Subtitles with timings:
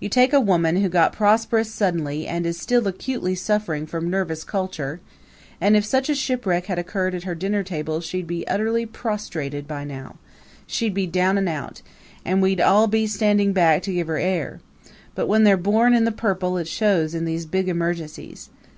[0.00, 4.42] You take a woman who got prosperous suddenly and is still acutely suffering from nervous
[4.42, 5.00] culture,
[5.60, 9.68] and if such a shipwreck had occurred at her dinner table she'd be utterly prostrated
[9.68, 10.16] by now
[10.66, 11.82] she'd be down and out
[12.24, 14.60] and we'd all be standing back to give her air;
[15.14, 18.48] but when they're born in the purple it shows in these big emergencies.